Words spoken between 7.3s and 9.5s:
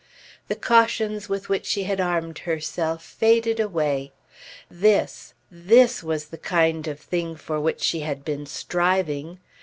for which she had been striving.